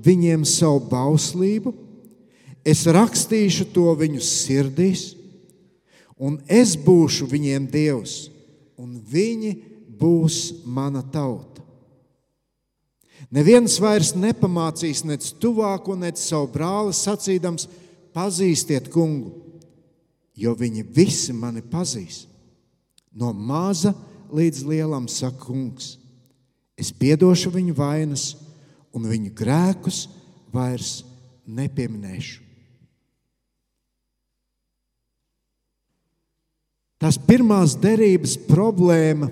viņiem 0.06 0.46
savu 0.48 0.80
bauslību, 0.90 1.74
es 2.66 2.86
rakstīšu 2.88 3.68
to 3.74 3.90
viņu 3.98 4.22
sirdīs, 4.24 5.10
un 6.16 6.38
es 6.48 6.74
būšu 6.80 7.28
viņiem 7.30 7.66
Dievs, 7.70 8.30
un 8.80 8.96
viņi 8.96 9.52
būs 10.00 10.64
mana 10.64 11.02
tauta. 11.04 11.62
Neviens 13.32 13.76
vairs 13.82 14.14
nepamācīs 14.16 15.02
nec 15.04 15.26
tuvāko, 15.42 15.96
nec 15.98 16.20
savu 16.20 16.48
brāli, 16.54 16.94
sacīdams, 16.94 17.66
pazīstiet 18.16 18.88
kungu, 18.92 19.34
jo 20.36 20.54
viņi 20.56 20.86
visi 20.96 21.34
mani 21.36 21.60
pazīs. 21.60 22.24
No 23.16 23.32
maza 23.32 23.94
līdz 24.28 24.64
lielam 24.68 25.06
saka 25.08 25.38
kungs, 25.46 25.96
es 26.76 26.92
piedošu 26.92 27.54
viņu 27.54 27.72
vainas 27.76 28.34
un 28.92 29.06
viņu 29.08 29.32
grēkus 29.36 30.04
vairs 30.52 30.98
nepieminēšu. 31.48 32.42
Tas 37.00 37.18
pirmās 37.20 37.76
derības 37.80 38.36
problēma 38.48 39.28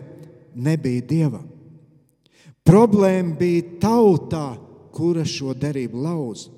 nebija 0.55 1.05
dievam. 1.09 1.47
Problēma 2.64 3.37
bija 3.37 3.64
tautā, 3.83 4.47
kura 4.95 5.25
šo 5.29 5.53
derību 5.59 6.00
lauza. 6.00 6.53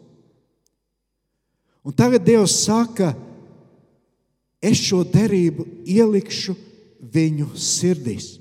Un 1.87 1.95
tagad 1.95 2.25
Dievs 2.26 2.54
saka, 2.66 3.12
es 4.62 4.83
šo 4.83 5.04
derību 5.06 5.66
ielikšu 5.87 6.54
viņu 7.12 7.52
sirdīs. 7.58 8.36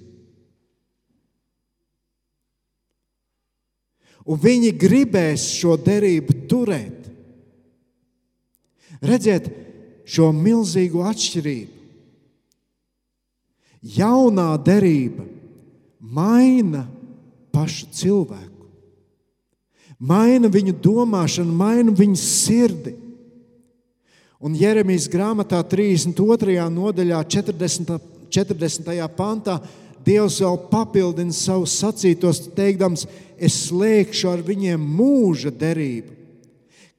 Un 4.25 4.41
viņi 4.41 4.71
gribēs 4.81 5.51
šo 5.53 5.75
derību 5.77 6.39
turēt. 6.49 7.05
Redziet 9.05 9.51
šo 10.09 10.31
milzīgo 10.33 11.03
atšķirību. 11.05 11.73
Jaunā 13.85 14.49
derība 14.65 15.27
maina 16.01 16.87
pašu 17.53 17.91
cilvēku. 17.93 18.65
Maina 20.01 20.49
viņu 20.51 20.73
domāšanu, 20.81 21.53
maina 21.55 21.93
viņu 21.95 22.17
sirdi. 22.19 22.95
Un 24.41 24.57
Jeremijas 24.57 25.05
grāmatā 25.09 25.61
32. 25.63 26.57
nodaļā, 26.73 27.21
40. 27.37 28.14
40. 28.35 28.93
pantā, 29.15 29.59
Dievs 30.05 30.37
vēl 30.43 30.59
papildina 30.69 31.33
savus 31.33 31.73
sacītos, 31.79 32.43
teikdams, 32.53 33.07
es 33.41 33.55
slēgšu 33.65 34.29
ar 34.29 34.43
viņiem 34.45 34.81
mūža 34.99 35.49
derību, 35.49 36.13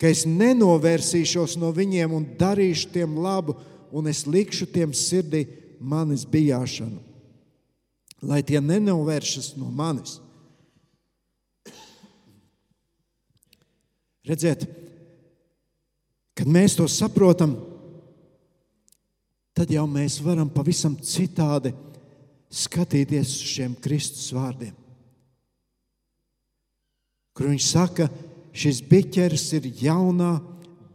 ka 0.00 0.10
es 0.10 0.24
nenovērsīšos 0.26 1.54
no 1.60 1.70
viņiem 1.76 2.16
un 2.16 2.26
darīšu 2.40 2.90
tiem 2.96 3.14
labu, 3.22 3.54
un 3.94 4.10
es 4.10 4.24
likšu 4.26 4.66
tiem 4.74 4.90
sirdī 4.90 5.44
manis 5.78 6.26
bijāšanu, 6.26 6.98
lai 8.26 8.42
tie 8.42 8.58
nenovēršas 8.60 9.54
no 9.60 9.70
manis. 9.70 10.18
Redziet, 14.26 14.66
kad 16.34 16.50
mēs 16.50 16.74
to 16.74 16.88
saprotam, 16.90 17.54
tad 19.56 19.72
jau 19.72 19.86
mēs 19.88 20.18
varam 20.20 20.50
pavisam 20.52 20.96
citādi 21.00 21.72
skatīties 22.52 23.30
uz 23.38 23.54
šiem 23.54 23.76
Kristus 23.80 24.28
vārdiem. 24.36 24.74
Kur 27.36 27.48
viņš 27.50 27.68
saka, 27.68 28.08
šis 28.56 28.82
biķeris 28.88 29.46
ir 29.58 29.70
jaunā 29.80 30.36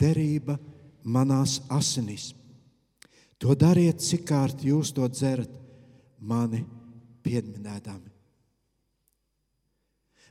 derība 0.01 0.57
manās 1.03 1.59
asinīs. 1.69 2.31
To 3.41 3.57
dariet, 3.57 4.01
cik 4.01 4.27
kārt 4.29 4.61
jūs 4.65 4.93
to 4.93 5.07
dzerat, 5.09 5.49
mani 6.21 6.61
pieminēdami. 7.25 8.09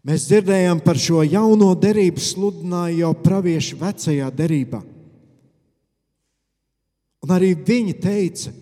Mēs 0.06 0.28
dzirdējām 0.30 0.78
par 0.80 0.96
šo 0.96 1.20
jauno 1.26 1.74
derību, 1.76 2.22
sludināja 2.22 3.02
jau 3.02 3.10
pravieši 3.20 3.76
vecajā 3.82 4.30
derībā. 4.32 4.80
Un 7.20 7.34
arī 7.34 7.52
viņi 7.54 7.96
teica, 8.00 8.52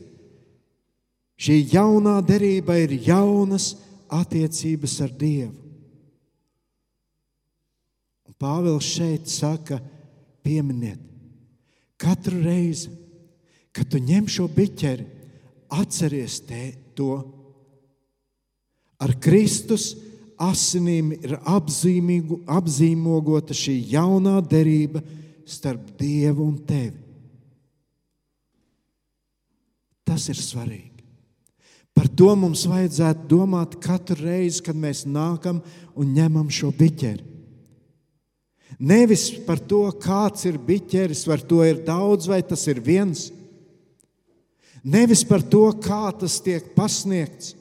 šī 1.38 1.60
jaunā 1.74 2.18
derība 2.26 2.78
ir 2.82 2.96
jaunas 3.06 3.76
attiecības 4.10 4.96
ar 5.04 5.12
Dievu. 5.14 5.54
Un 8.26 8.34
Pāvils 8.38 8.88
šeit 8.88 9.30
saka, 9.30 9.78
pieminiet, 10.42 11.00
katru 12.00 12.40
reizi, 12.42 12.90
kad 13.74 13.90
tu 13.90 14.00
ņem 14.02 14.26
šo 14.30 14.48
biķeri, 14.50 15.06
atceries 15.78 16.40
te, 16.48 16.62
to 16.98 17.12
ar 18.98 19.14
Kristus 19.22 19.92
asinīm 20.38 21.12
ir 21.18 21.36
apzīmogota 21.46 23.54
šī 23.54 23.76
jaunā 23.92 24.38
derība 24.42 25.02
starp 25.48 25.92
Dievu 25.98 26.46
un 26.46 26.58
tevi. 26.66 27.07
Tas 30.18 30.32
ir 30.32 30.38
svarīgi. 30.42 31.04
Par 31.94 32.08
to 32.10 32.32
mums 32.34 32.64
vajadzētu 32.66 33.26
domāt 33.30 33.76
katru 33.78 34.16
reizi, 34.18 34.64
kad 34.66 34.74
mēs 34.74 35.04
nākam 35.06 35.60
un 35.94 36.10
ņemam 36.16 36.48
šo 36.50 36.72
biķeri. 36.74 37.22
Nevis 38.82 39.28
par 39.46 39.62
to, 39.62 39.84
kāds 40.02 40.42
ir 40.50 40.58
biķeris, 40.58 41.22
vai 41.30 41.38
to 41.38 41.62
ir 41.66 41.78
daudz, 41.86 42.26
vai 42.30 42.40
tas 42.42 42.66
ir 42.66 42.82
viens. 42.82 43.28
Nevis 44.82 45.22
par 45.26 45.42
to, 45.46 45.68
kā 45.78 46.10
tas 46.18 46.40
tiek 46.42 46.74
pasniegts, 46.74 47.54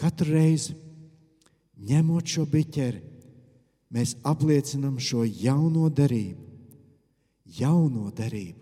Katru 0.00 0.32
reizi, 0.32 0.72
ņemot 1.88 2.24
šo 2.24 2.46
biķeri, 2.48 3.02
mēs 3.92 4.14
apliecinām 4.24 4.96
šo 4.96 5.26
jauno 5.28 5.90
derību, 5.92 6.40
jauno 7.60 8.08
derību, 8.16 8.59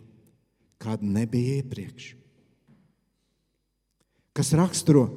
kāda 0.79 1.07
nebija 1.07 1.59
iepriekš. 1.59 2.12
Kas 4.37 4.55
raksturo 4.55 5.09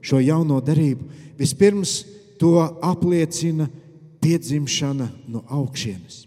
šo 0.00 0.20
jauno 0.22 0.60
derību? 0.64 1.10
Vispirms 1.38 2.00
to 2.40 2.56
apliecina 2.82 3.68
piedzimšana 4.24 5.10
no 5.28 5.44
augšienes. 5.48 6.24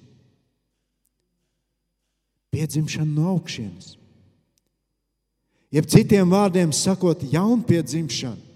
Piedzimšana 2.54 3.10
no 3.10 3.32
augšienes. 3.34 3.96
Jeb 5.74 5.90
citiem 5.90 6.30
vārdiem 6.30 6.70
sakot, 6.70 7.24
jaunpiedzimšana 7.34 8.54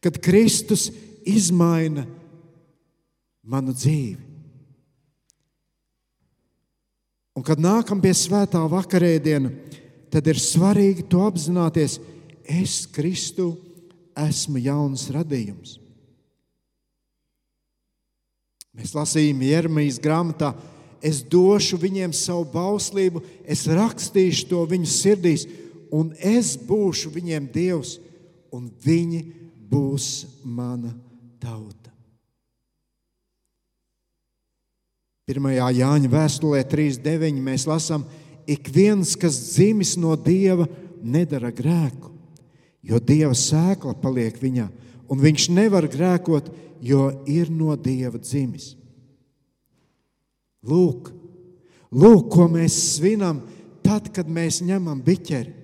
kad 0.00 0.18
Kristus 0.18 0.90
izmaina 1.24 2.06
manu 3.42 3.72
dzīvi. 3.72 4.29
Un 7.38 7.46
kad 7.46 7.60
nākam 7.62 8.00
pie 8.02 8.12
svētā 8.16 8.62
vakarēdiena, 8.70 9.52
tad 10.10 10.26
ir 10.26 10.40
svarīgi 10.40 11.06
to 11.10 11.22
apzināties. 11.28 12.00
Es, 12.42 12.82
Kristu, 12.90 13.52
esmu 14.18 14.58
jauns 14.64 15.06
radījums. 15.14 15.78
Mēs 18.74 18.94
lasījām 18.94 19.42
Jeremijas 19.44 19.98
grāmatā, 20.02 20.52
es 21.02 21.22
došu 21.26 21.78
viņiem 21.80 22.14
savu 22.16 22.46
bauslību, 22.52 23.22
es 23.44 23.66
rakstīšu 23.66 24.46
to 24.50 24.62
viņu 24.70 24.90
sirdīs, 24.90 25.46
un 25.90 26.12
es 26.16 26.54
būšu 26.54 27.10
viņiem 27.14 27.50
Dievs, 27.54 27.98
un 28.54 28.70
viņi 28.84 29.24
būs 29.70 30.10
mana 30.44 30.94
tauta. 31.42 31.79
1. 35.30 35.50
Jāņa 35.78 36.10
vēstulē 36.10 36.64
3.9. 36.66 37.38
mēs 37.44 37.66
lasām, 37.70 38.04
ik 38.50 38.70
viens, 38.74 39.14
kas 39.18 39.38
dzimis 39.52 39.94
no 40.00 40.16
Dieva, 40.18 40.66
nedara 41.00 41.52
grēku, 41.54 42.10
jo 42.82 42.98
Dieva 42.98 43.36
sēkla 43.36 43.94
paliek 44.02 44.36
viņā, 44.40 44.66
un 45.10 45.22
viņš 45.22 45.46
nevar 45.54 45.86
grēkot, 45.90 46.50
jo 46.82 47.10
ir 47.30 47.52
no 47.52 47.76
Dieva 47.76 48.18
dzimis. 48.18 48.74
Lūk, 50.66 51.12
lūk 51.94 52.28
ko 52.32 52.48
mēs 52.52 52.76
svinam 52.96 53.40
tad, 53.84 54.10
kad 54.12 54.28
mēs 54.28 54.60
ņemam 54.66 55.00
biķeri. 55.04 55.56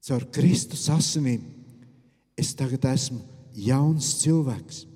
Caur 0.00 0.24
Kristus 0.32 0.86
asinīm 0.92 1.42
es 2.38 2.54
tagad 2.56 2.86
esmu 2.88 3.20
jauns 3.52 4.14
cilvēks. 4.22 4.89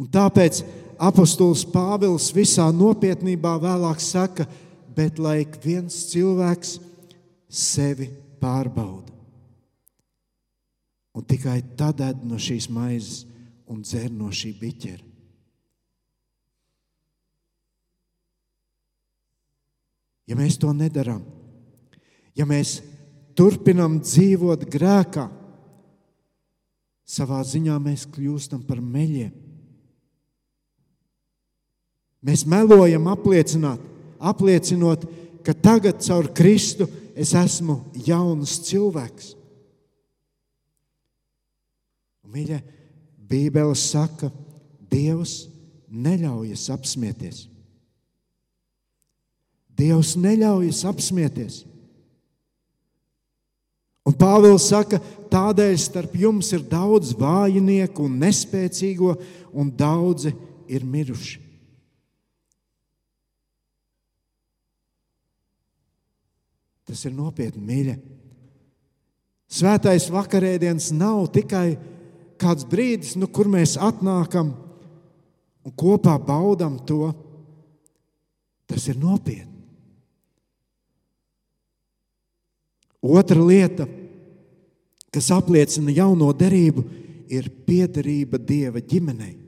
Un 0.00 0.08
tāpēc 0.10 0.62
apostols 0.98 1.64
Pāvils 1.70 2.30
visā 2.34 2.66
nopietnībā 2.74 3.54
vēlāk 3.62 4.02
saka, 4.02 4.46
bet 4.94 5.18
lai 5.22 5.42
viens 5.62 5.94
cilvēks 6.10 6.78
sevi 7.48 8.10
pārbauda. 8.42 9.12
Un 11.14 11.22
tikai 11.22 11.60
tad 11.78 12.02
ēd 12.02 12.24
no 12.26 12.40
šīs 12.42 12.66
maizes 12.74 13.22
un 13.70 13.82
dzer 13.86 14.10
no 14.10 14.32
šī 14.34 14.50
biķera. 14.58 15.04
Ja 20.24 20.36
mēs 20.40 20.56
to 20.56 20.70
nedarām, 20.72 21.20
ja 22.32 22.46
mēs 22.48 22.78
turpinām 23.36 23.98
dzīvot 24.00 24.64
grēkā, 24.72 25.26
savā 27.04 27.42
ziņā 27.44 27.76
mēs 27.84 28.06
kļūstam 28.08 28.62
par 28.64 28.80
meļiem. 28.80 29.43
Mēs 32.24 32.46
melojam, 32.48 33.04
apliecinot, 33.12 35.04
ka 35.44 35.52
tagad 35.52 36.00
caur 36.00 36.30
Kristu 36.32 36.88
es 37.14 37.34
esmu 37.36 37.82
jauns 38.06 38.56
cilvēks. 38.64 39.34
Mīļie, 42.34 42.62
Bībele 43.28 43.76
saka, 43.78 44.32
Dievs 44.90 45.44
neļaujas 45.90 46.68
apsmieties. 46.74 47.44
Dievs 49.74 50.14
neļaujas 50.18 50.84
apsmieties. 50.86 51.60
Un 54.04 54.16
Pāvils 54.16 54.68
saka, 54.70 55.00
tādēļ 55.32 55.76
starp 55.80 56.16
jums 56.18 56.50
ir 56.54 56.64
daudz 56.68 57.14
vājinieku 57.18 58.04
un 58.08 58.18
nespēcīgo, 58.22 59.14
un 59.52 59.70
daudzi 59.74 60.34
ir 60.70 60.84
miruši. 60.84 61.43
Tas 66.84 67.04
ir 67.08 67.14
nopietni, 67.16 67.62
mīļa. 67.64 67.96
Svētais 69.54 70.08
vakarēdiens 70.12 70.90
nav 70.96 71.26
tikai 71.34 71.76
kāds 72.40 72.66
brīdis, 72.68 73.14
nu, 73.20 73.28
kur 73.30 73.48
mēs 73.48 73.76
atnākam 73.80 74.52
un 75.64 75.74
kopā 75.78 76.16
baudām 76.20 76.78
to. 76.88 77.12
Tas 78.68 78.88
ir 78.88 78.98
nopietni. 79.00 79.52
Otra 83.04 83.36
lieta, 83.44 83.84
kas 85.12 85.28
apliecina 85.36 85.92
jauno 85.92 86.30
derību, 86.32 86.84
ir 87.28 87.50
piederība 87.66 88.40
Dieva 88.40 88.80
ģimenei. 88.80 89.43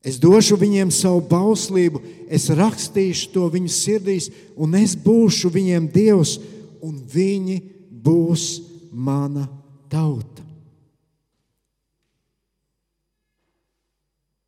Es 0.00 0.16
došu 0.16 0.56
viņiem 0.56 0.88
savu 0.94 1.20
bauslību, 1.28 2.00
es 2.32 2.48
rakstīšu 2.48 3.34
to 3.34 3.44
viņu 3.52 3.68
sirdīs, 3.68 4.30
un 4.56 4.78
es 4.78 4.94
būšu 4.96 5.50
viņiem 5.52 5.90
Dievs, 5.92 6.38
un 6.80 6.96
viņi 7.04 7.58
būs 8.00 8.46
mana 8.90 9.44
tauta. 9.92 10.46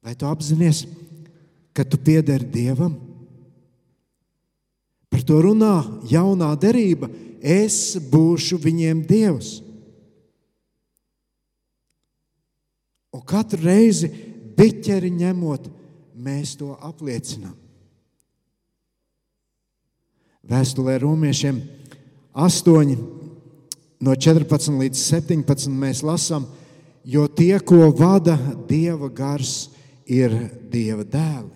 Vai 0.03 0.17
tu 0.19 0.27
apzinājies, 0.27 0.87
ka 1.77 1.85
tu 1.85 2.01
piederi 2.01 2.49
Dievam? 2.49 2.97
Par 5.13 5.21
to 5.29 5.37
runā 5.45 5.85
jaunā 6.09 6.49
derība. 6.57 7.11
Es 7.43 7.99
būšu 8.11 8.57
viņiem 8.63 9.03
Dievs. 9.05 9.59
Un 13.13 13.21
katru 13.29 13.61
reizi, 13.67 14.09
biķeri 14.57 15.11
ņemot, 15.15 15.69
mēs 16.17 16.57
to 16.61 16.73
apliecinām. 16.81 17.55
Vēstulē 20.43 20.99
romiešiem 21.03 21.61
8, 22.35 22.97
no 24.03 24.15
14 24.19 24.79
līdz 24.81 24.99
17 24.99 25.71
mēs 25.71 26.03
lasām, 26.03 26.49
jo 27.05 27.29
tie, 27.31 27.55
ko 27.63 27.93
vada 27.95 28.35
Dieva 28.69 29.09
gars, 29.09 29.71
ir 30.07 30.35
Dieva 30.71 31.07
dēli. 31.07 31.53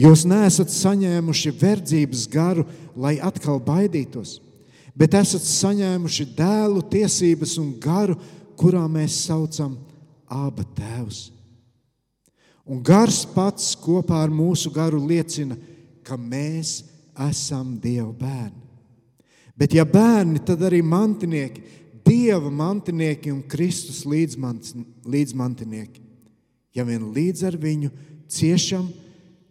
Jūs 0.00 0.22
neesat 0.28 0.70
saņēmuši 0.72 1.50
verdzības 1.60 2.28
garu, 2.30 2.64
lai 2.94 3.16
atkal 3.20 3.58
baidītos, 3.60 4.38
bet 4.96 5.16
esat 5.18 5.44
saņēmuši 5.44 6.28
dēlu 6.36 6.84
tiesības 6.92 7.56
un 7.60 7.74
garu, 7.82 8.16
kurā 8.60 8.84
mēs 8.88 9.16
saucam 9.26 9.74
abu 10.30 10.64
tēvus. 10.76 11.30
Un 12.68 12.82
gars 12.84 13.24
pats 13.34 13.72
kopā 13.80 14.22
ar 14.24 14.32
mūsu 14.32 14.70
garu 14.74 15.00
liecina, 15.06 15.56
ka 16.04 16.16
mēs 16.16 16.82
esam 17.28 17.76
Dieva 17.80 18.12
bērni. 18.12 18.68
Bet, 19.60 19.74
ja 19.76 19.84
bērni, 19.84 20.40
tad 20.44 20.62
arī 20.64 20.80
mantinieki, 20.84 21.62
Dieva 22.06 22.50
mantinieki 22.50 23.30
un 23.32 23.42
Kristus 23.46 24.06
līdzmantinieki. 24.08 26.00
Ja 26.74 26.86
vien 26.88 27.10
līdz 27.14 27.44
ar 27.48 27.56
viņu 27.60 27.90
ciešam, 28.30 28.88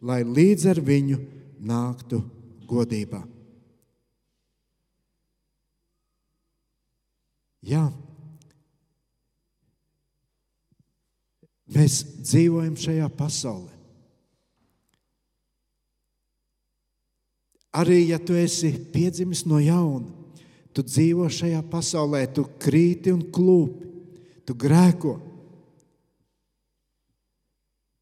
lai 0.02 0.24
līdz 0.24 0.65
ar 0.72 0.80
viņu 0.84 1.19
nāktu 1.60 2.24
godībā. 2.69 3.22
Jā, 7.65 7.89
Mēs 11.69 12.01
dzīvojam 12.25 12.77
šajā 12.79 13.10
pasaulē. 13.13 13.75
Arī 17.79 17.99
ja 18.10 18.17
tu 18.17 18.34
esi 18.34 18.71
piedzimis 18.93 19.43
no 19.45 19.60
jauna, 19.62 20.10
tu 20.73 20.82
dzīvo 20.82 21.27
šajā 21.29 21.62
pasaulē, 21.69 22.23
tu 22.34 22.47
krīti 22.62 23.13
un 23.13 23.21
klūpi, 23.29 23.89
tu 24.49 24.55
grēko. 24.58 25.19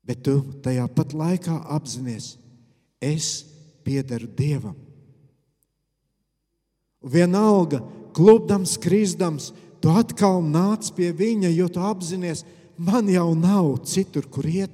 Bet 0.08 0.24
tu 0.24 0.40
tajā 0.64 0.88
pat 0.96 1.12
laikā 1.12 1.58
apzinājies, 1.76 2.38
es 3.04 3.44
piederu 3.84 4.30
Dievam. 4.32 4.78
Vienalga, 7.04 7.82
klūpdams, 8.16 8.78
krīzdams, 8.80 9.52
tu 9.84 9.92
atkal 9.92 10.40
nāc 10.44 10.88
pie 10.96 11.12
Viņa, 11.16 11.52
jo 11.52 11.68
tu 11.72 11.84
apzinājies, 11.84 12.44
ka 12.44 12.67
man 12.78 13.10
jau 13.10 13.34
nav 13.36 13.78
citur, 13.86 14.28
kur 14.30 14.46
iet. 14.46 14.74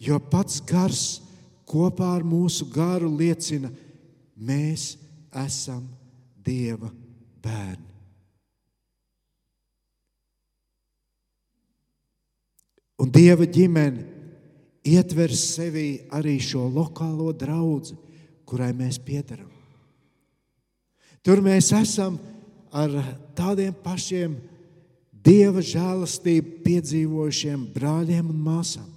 Jo 0.00 0.16
pats 0.32 0.62
gars 0.64 1.20
kopā 1.68 2.16
ar 2.16 2.24
mūsu 2.24 2.66
garu 2.72 3.10
liecina, 3.12 3.70
mēs 4.36 4.94
esam 5.36 5.84
Dieva 6.40 6.88
bērni. 7.44 7.90
Un 13.00 13.12
Dieva 13.12 13.44
ģimene 13.44 14.06
ietver 14.88 15.32
sevī 15.36 16.08
arī 16.16 16.38
šo 16.40 16.66
lokālo 16.72 17.30
draugu, 17.36 17.96
kurai 18.48 18.72
mēs 18.76 18.98
piedaram. 19.04 19.48
Tur 21.20 21.42
mēs 21.44 21.68
esam 21.76 22.16
ar 22.72 22.94
tādiem 23.36 23.74
pašiem 23.84 24.36
dieva 25.24 25.62
žēlastību 25.64 26.60
piedzīvojušiem 26.64 27.66
brāļiem 27.74 28.30
un 28.32 28.42
māsām, 28.44 28.88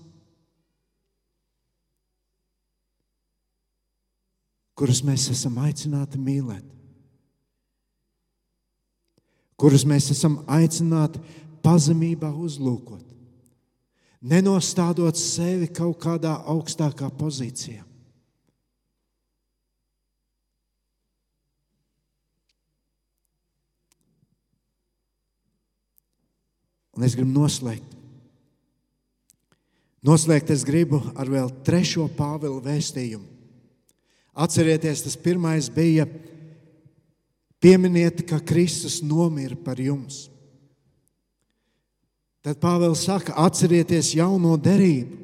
kurus 4.77 5.03
mēs 5.05 5.29
esam 5.33 5.57
aicināti 5.61 6.21
mīlēt, 6.21 6.65
kurus 9.59 9.85
mēs 9.87 10.11
esam 10.15 10.41
aicināti 10.47 11.21
pazemībā 11.63 12.31
uzlūkot. 12.33 13.09
nenostādot 14.23 15.17
sevi 15.19 15.67
kaut 15.67 15.97
kādā 15.99 16.37
augstākā 16.47 17.09
pozīcijā. 17.19 17.83
Un 26.93 27.05
es 27.05 27.15
gribu 27.17 27.33
noslēgt. 27.33 27.89
Noslēgt 30.03 30.51
es 30.51 30.65
gribu 30.67 30.99
ar 31.15 31.29
vēl 31.31 31.49
trešo 31.63 32.09
Pāvila 32.11 32.59
vēstījumu. 32.65 33.29
Atcerieties, 34.33 35.03
tas 35.05 35.15
pirmais 35.15 35.69
bija 35.71 36.07
pieminiet, 37.63 38.25
ka 38.27 38.41
Kristus 38.43 38.99
nomira 39.05 39.55
par 39.55 39.79
jums. 39.79 40.25
Tad 42.43 42.59
Pāvils 42.59 43.05
saka, 43.07 43.37
atcerieties 43.45 44.11
jauno 44.17 44.57
derību. 44.59 45.21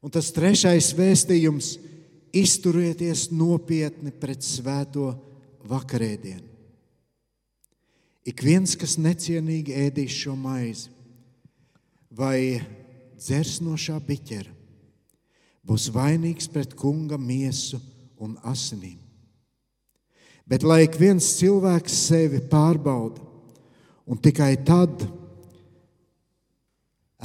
Un 0.00 0.12
tas 0.14 0.30
trešais 0.32 0.92
vēstījums- 0.96 1.74
izturieties 2.44 3.30
nopietni 3.34 4.12
pret 4.12 4.40
svēto 4.46 5.10
vakarēdienu. 5.66 6.49
Ik 8.30 8.44
viens, 8.46 8.76
kas 8.78 8.94
necienīgi 9.00 9.74
ēdīs 9.88 10.14
šo 10.22 10.36
maizi 10.38 10.90
vai 12.14 12.60
dzers 13.18 13.58
no 13.62 13.76
šā 13.78 13.96
biķera, 14.06 14.50
būs 15.66 15.88
vainīgs 15.94 16.50
pret 16.50 16.76
kunga 16.78 17.18
miesu 17.18 17.80
un 18.22 18.36
asinīm. 18.46 18.98
Bet 20.46 20.66
lai 20.66 20.84
ik 20.86 20.98
viens 20.98 21.26
cilvēks 21.38 21.96
sevi 22.08 22.40
pārbauda, 22.50 23.22
un 24.10 24.18
tikai 24.18 24.56
tad 24.66 25.04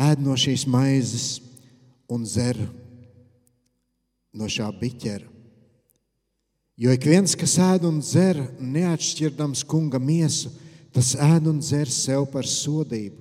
ēd 0.05 0.21
no 0.21 0.35
šīs 0.37 0.67
maizes 0.69 1.29
un 2.11 2.25
dzer 2.25 2.59
no 4.35 4.49
šā 4.51 4.69
biķera. 4.77 5.25
Jo 6.75 6.91
ik 6.91 7.07
viens, 7.07 7.37
kas 7.39 7.55
ēd 7.61 7.85
un 7.87 8.01
dzer, 8.03 8.41
neatšķirdams 8.59 9.63
kunga 9.69 10.01
miesu, 10.01 10.51
tas 10.95 11.11
ēd 11.19 11.49
un 11.51 11.59
dzer 11.59 11.91
sev 11.91 12.29
par 12.31 12.47
sodību. 12.47 13.19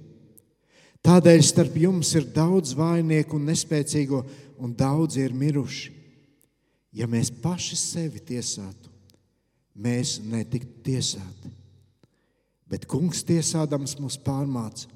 Tādēļ 1.05 1.43
starp 1.45 1.75
jums 1.77 2.15
ir 2.17 2.31
daudz 2.33 2.73
vainieku 2.79 3.37
un 3.37 3.51
nespēcīgo, 3.51 4.23
un 4.63 4.73
daudzi 4.79 5.25
ir 5.25 5.35
miruši. 5.37 5.91
Ja 6.95 7.09
mēs 7.11 7.33
paši 7.43 7.77
sevi 7.77 8.23
tiesātu, 8.23 8.89
mēs 9.75 10.21
netiktu 10.23 10.85
tiesāti. 10.87 11.51
Bet 12.71 12.87
kungs 12.89 13.25
tiesādams 13.27 13.99
mūs 14.01 14.17
pārmāca, 14.25 14.87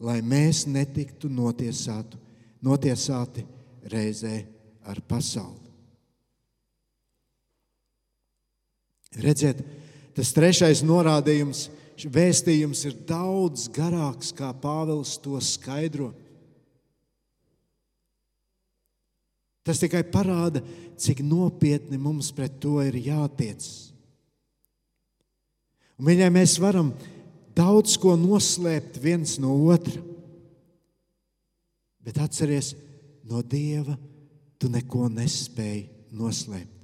lai 0.00 0.20
mēs 0.24 0.64
netiktu 0.70 1.28
notiesātu, 1.28 2.16
notiesāti 2.64 3.44
reizē 3.90 4.38
ar 4.88 5.02
pasauli. 5.04 5.68
Redziet, 9.20 9.60
tas 10.14 10.30
trešais 10.32 10.84
norādījums 10.86 11.66
vēstījums 12.08 12.84
ir 12.88 12.96
daudz 13.08 13.68
garāks, 13.74 14.32
kā 14.36 14.52
Pāvils 14.56 15.18
to 15.20 15.36
skaidro. 15.44 16.10
Tas 19.66 19.80
tikai 19.82 20.00
parāda, 20.08 20.62
cik 21.00 21.20
nopietni 21.26 22.00
mums 22.00 22.30
pret 22.34 22.56
to 22.62 22.78
ir 22.82 22.96
jātiec. 22.96 23.66
Un, 26.00 26.08
viņai 26.08 26.30
mēs 26.32 26.56
varam 26.62 26.94
daudz 27.56 27.98
ko 28.00 28.16
noslēpt 28.16 28.96
viens 29.02 29.36
no 29.42 29.52
otra. 29.68 30.00
Bet 32.00 32.16
atceries, 32.24 32.72
no 33.28 33.44
Dieva 33.44 33.98
tu 34.58 34.72
neko 34.72 35.10
nespēji 35.12 35.88
noslēpt. 36.16 36.79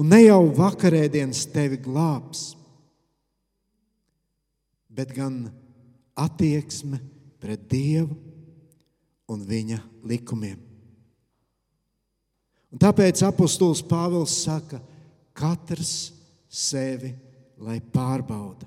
Un 0.00 0.10
ne 0.10 0.20
jau 0.24 0.42
vakarēdienas 0.56 1.44
tevi 1.54 1.78
glābs, 1.82 2.52
bet 4.90 5.12
gan 5.14 5.44
attieksme 6.18 7.00
pret 7.42 7.66
Dievu 7.70 8.16
un 9.30 9.42
viņa 9.46 9.80
likumiem. 10.06 10.58
Un 12.74 12.80
tāpēc 12.82 13.22
apustulis 13.22 13.84
Pāvils 13.86 14.34
saka, 14.42 14.80
katrs 15.34 16.10
sevi 16.50 17.12
lai 17.62 17.78
pārbauda. 17.78 18.66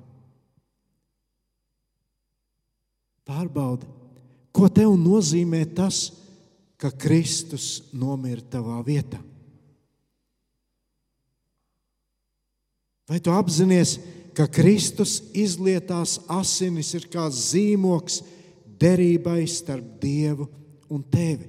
Pārbauda, 3.27 3.87
ko 4.55 4.69
tev 4.71 4.93
nozīmē 4.95 5.65
tas, 5.75 6.05
ka 6.79 6.93
Kristus 6.93 7.89
nomira 7.91 8.43
tavā 8.53 8.79
vietā. 8.85 9.19
Vai 13.07 13.19
tu 13.23 13.31
apzinājies, 13.31 13.97
ka 14.35 14.45
Kristus 14.51 15.21
izlietās 15.35 16.17
asinis 16.29 16.91
ir 16.97 17.07
kā 17.11 17.25
zīmoks 17.31 18.19
derībai 18.77 19.45
starp 19.49 19.95
Dievu 20.01 20.49
un 20.91 21.05
tevi? 21.07 21.47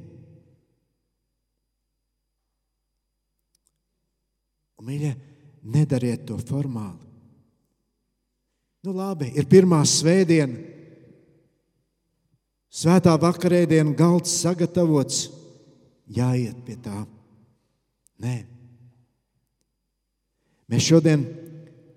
Un, 4.78 4.86
mīļie, 4.86 5.12
nedariet 5.74 6.24
to 6.28 6.38
formāli. 6.38 7.02
Nu, 8.86 8.94
labi, 8.94 9.32
ir 9.34 9.48
pirmā 9.50 9.80
svētdiena, 9.82 10.54
svētā 12.70 13.16
vakarēdiena, 13.18 13.96
galds 13.98 14.36
sagatavots, 14.44 15.24
jāiet 16.14 16.62
pie 16.64 16.78
tā. 16.78 17.02
Nē. 18.22 18.36
Mēs 20.68 20.84
šodien 20.84 21.24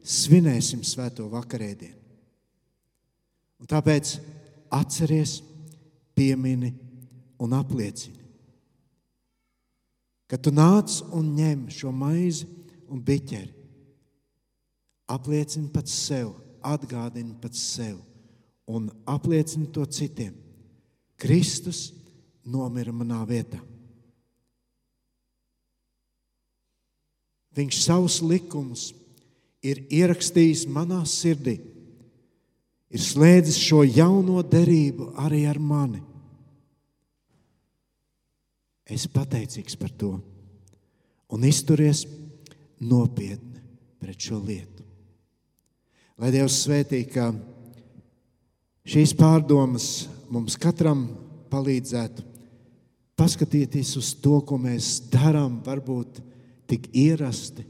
svinēsim 0.02 0.84
svēto 0.88 1.28
vakarēdienu. 1.32 1.98
Un 3.62 3.70
tāpēc 3.70 4.16
atceries, 4.74 5.42
piemini 6.18 6.72
un 7.42 7.54
apliecini, 7.56 8.18
ka 10.32 10.40
tu 10.40 10.54
nāc 10.56 11.02
un 11.14 11.34
ņem 11.38 11.68
šo 11.74 11.92
maizi 11.94 12.48
un 12.92 13.02
biķeri. 13.04 13.52
Apliecini 15.12 15.70
pats 15.74 15.94
sev, 16.08 16.32
atgādini 16.64 17.36
pats 17.42 17.60
sev 17.76 18.00
un 18.72 18.88
apliecini 19.06 19.68
to 19.76 19.84
citiem. 19.86 20.34
Kristus 21.20 21.92
nomira 22.48 22.94
manā 22.96 23.20
vietā. 23.28 23.60
Viņš 27.58 27.82
savus 27.84 28.22
likumus 28.24 28.92
ir 29.62 29.84
ierakstījis 29.92 30.66
manā 30.72 31.02
sirdī, 31.10 31.58
ir 32.92 33.02
slēdzis 33.02 33.60
šo 33.62 33.84
jauno 33.86 34.42
derību 34.44 35.12
arī 35.22 35.44
ar 35.50 35.60
mani. 35.60 36.02
Es 38.92 39.06
esmu 39.06 39.14
pateicīgs 39.16 39.78
par 39.80 39.92
to 39.96 40.16
un 41.32 41.46
izturies 41.48 42.04
nopietni 42.84 43.62
pret 44.02 44.20
šo 44.20 44.40
lietu. 44.42 44.84
Lai 46.20 46.32
Dievs 46.34 46.58
svētī, 46.66 47.06
ka 47.08 47.30
šīs 48.84 49.14
pārdomas 49.18 49.86
mums 50.32 50.58
katram 50.60 51.06
palīdzētu 51.52 52.26
paskatīties 53.18 53.96
uz 54.02 54.12
to, 54.22 54.40
ko 54.46 54.58
mēs 54.60 54.98
darām, 55.14 55.60
varbūt 55.66 56.20
tik 56.72 56.88
ierasti, 56.96 57.66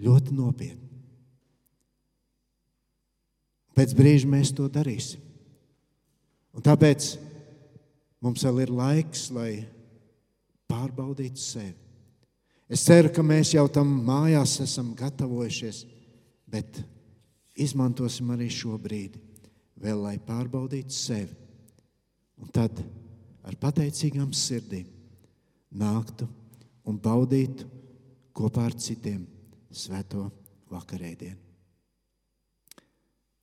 ļoti 0.00 0.36
nopietni. 0.36 0.88
Pēc 3.76 3.92
brīža 3.96 4.28
mēs 4.28 4.52
to 4.56 4.68
darīsim. 4.72 5.20
Un 6.52 6.64
tāpēc 6.64 7.14
mums 8.24 8.44
vēl 8.44 8.64
ir 8.66 8.72
laiks, 8.76 9.30
lai 9.32 9.64
pārbaudītu 10.68 11.40
sevi. 11.40 11.78
Es 12.72 12.84
ceru, 12.86 13.10
ka 13.12 13.24
mēs 13.24 13.52
jau 13.52 13.66
tam 13.72 13.88
mājās 14.06 14.58
esam 14.64 14.92
gatavojušies, 14.96 15.82
bet 16.48 16.80
izmantosim 17.60 18.30
arī 18.32 18.48
šo 18.52 18.78
brīdi, 18.80 19.20
vēl, 19.80 20.04
lai 20.04 20.16
pārbaudītu 20.24 20.96
sevi. 20.96 21.36
Un 22.40 22.52
tad 22.52 22.80
ar 23.44 23.56
pateicīgām 23.60 24.32
sirdīm 24.36 24.88
nāktu 25.80 26.28
un 26.88 26.98
baudītu 26.98 27.68
kopā 28.36 28.66
ar 28.68 28.76
citiem 28.78 29.24
svēto 29.72 30.26
vakarēdienu. 30.72 31.38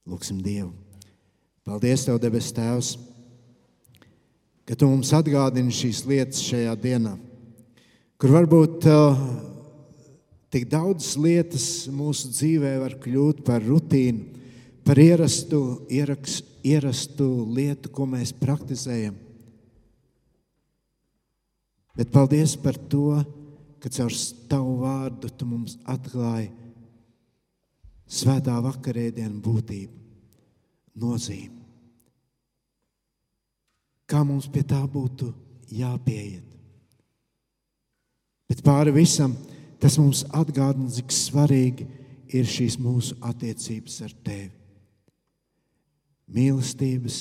Lūksim 0.09 0.39
Dievu! 0.41 0.73
Paldies, 1.67 2.05
Tev, 2.07 2.17
debes 2.17 2.49
Tēvs, 2.55 2.95
ka 4.65 4.73
Tu 4.73 4.87
mums 4.89 5.11
atgādini 5.13 5.73
šīs 5.75 6.01
lietas 6.09 6.41
šajā 6.47 6.73
dienā, 6.81 7.13
kur 8.17 8.33
varbūt 8.33 8.87
uh, 8.89 9.19
tik 10.49 10.65
daudzas 10.71 11.13
lietas 11.19 11.67
mūsu 11.93 12.31
dzīvē 12.33 12.73
var 12.81 12.97
kļūt 13.03 13.43
par 13.45 13.61
rutīnu, 13.65 14.41
par 14.87 14.97
ierastu, 14.97 15.83
ieraks, 15.93 16.39
ierastu 16.65 17.27
lietu, 17.53 17.91
ko 17.93 18.09
mēs 18.09 18.33
praktizējam. 18.33 19.28
Bet 21.97 22.11
paldies 22.13 22.55
par 22.59 22.77
to, 22.91 23.19
ka 23.79 23.89
caur 23.89 24.13
tavu 24.51 24.75
vārdu 24.83 25.31
tu 25.31 25.47
mums 25.47 25.77
atklāji 25.87 26.51
svētā 28.09 28.57
vakarēdienu 28.65 29.39
būtību, 29.45 29.95
nozīmi. 30.99 31.57
Kā 34.09 34.23
mums 34.25 34.49
pie 34.49 34.63
tā 34.65 34.81
būtu 34.89 35.29
jāpieiet. 35.69 36.45
Bet 38.49 38.63
pāri 38.65 38.91
visam 38.95 39.35
tas 39.79 39.99
mums 40.01 40.23
atgādina, 40.33 40.89
cik 40.89 41.13
svarīgi 41.13 41.85
ir 42.33 42.49
šīs 42.49 42.79
mūsu 42.81 43.17
attiecības 43.25 43.99
ar 44.05 44.15
Tevi. 44.25 44.55
Mīlestības 46.29 47.19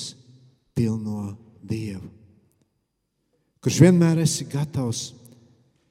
pilno 0.77 1.35
Dievu, 1.65 2.09
kurš 3.63 3.81
vienmēr 3.83 4.21
esi 4.23 4.47
gatavs 4.49 5.09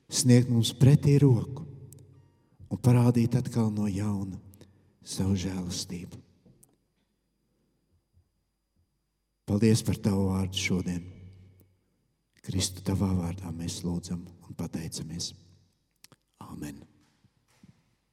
sniegt 0.08 0.48
mums 0.52 0.72
pretī 0.76 1.18
roku 1.20 1.66
un 2.68 2.80
parādīt 2.80 3.36
atkal 3.38 3.70
no 3.72 3.88
jauna 3.88 4.38
savu 5.04 5.36
žēlastību. 5.40 6.24
Paldies 9.48 9.80
par 9.84 9.96
Tavu 10.04 10.26
vārdu 10.28 10.60
šodien. 10.60 11.00
Kristu 12.44 12.84
Tavā 12.84 13.08
vārdā 13.16 13.52
mēs 13.52 13.80
lūdzam 13.84 14.20
un 14.24 14.56
pateicamies. 14.56 15.32
Amen. 16.44 16.87